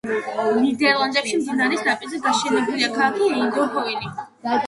ნიდერლანდებში 0.61 1.41
მდინარის 1.41 1.83
ნაპირზე 1.89 2.21
გაშენებულია 2.23 2.89
ქალაქი 2.97 3.27
ეინდჰოვენი. 3.35 4.13